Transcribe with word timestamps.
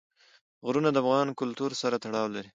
غرونه 0.65 0.89
د 0.91 0.97
افغان 1.03 1.27
کلتور 1.39 1.71
سره 1.81 1.95
تړاو 2.03 2.27
لري. 2.35 2.49